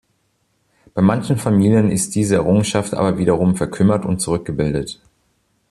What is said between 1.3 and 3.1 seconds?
Familien ist diese Errungenschaft